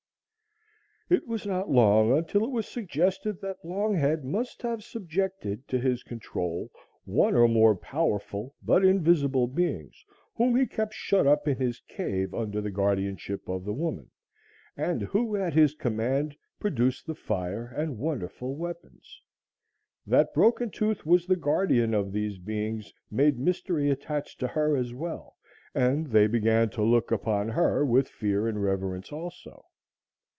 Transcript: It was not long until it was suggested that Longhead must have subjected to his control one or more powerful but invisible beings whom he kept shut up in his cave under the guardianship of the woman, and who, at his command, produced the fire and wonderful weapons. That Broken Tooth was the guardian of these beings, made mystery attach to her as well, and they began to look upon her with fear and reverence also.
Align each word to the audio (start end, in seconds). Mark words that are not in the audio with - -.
It 1.13 1.27
was 1.27 1.45
not 1.45 1.69
long 1.69 2.17
until 2.17 2.45
it 2.45 2.51
was 2.51 2.65
suggested 2.65 3.41
that 3.41 3.65
Longhead 3.65 4.23
must 4.23 4.61
have 4.61 4.81
subjected 4.81 5.67
to 5.67 5.77
his 5.77 6.03
control 6.03 6.69
one 7.03 7.35
or 7.35 7.49
more 7.49 7.75
powerful 7.75 8.55
but 8.63 8.85
invisible 8.85 9.45
beings 9.47 10.05
whom 10.35 10.55
he 10.55 10.65
kept 10.65 10.93
shut 10.93 11.27
up 11.27 11.49
in 11.49 11.57
his 11.57 11.81
cave 11.89 12.33
under 12.33 12.61
the 12.61 12.71
guardianship 12.71 13.49
of 13.49 13.65
the 13.65 13.73
woman, 13.73 14.09
and 14.77 15.01
who, 15.01 15.35
at 15.35 15.53
his 15.53 15.75
command, 15.75 16.37
produced 16.61 17.05
the 17.05 17.13
fire 17.15 17.67
and 17.75 17.97
wonderful 17.99 18.55
weapons. 18.55 19.21
That 20.07 20.33
Broken 20.33 20.69
Tooth 20.71 21.05
was 21.05 21.27
the 21.27 21.35
guardian 21.35 21.93
of 21.93 22.13
these 22.13 22.37
beings, 22.37 22.93
made 23.11 23.37
mystery 23.37 23.89
attach 23.89 24.37
to 24.37 24.47
her 24.47 24.77
as 24.77 24.93
well, 24.93 25.35
and 25.75 26.07
they 26.07 26.27
began 26.27 26.69
to 26.69 26.81
look 26.81 27.11
upon 27.11 27.49
her 27.49 27.83
with 27.85 28.07
fear 28.07 28.47
and 28.47 28.63
reverence 28.63 29.11
also. 29.11 29.65